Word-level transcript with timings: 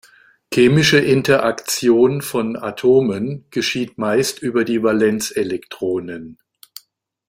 Chemische 0.51 0.97
Interaktion 0.97 2.23
von 2.23 2.55
Atomen 2.55 3.45
geschieht 3.51 3.99
meist 3.99 4.41
über 4.41 4.65
die 4.65 4.81
Valenzelektronen. 4.81 6.39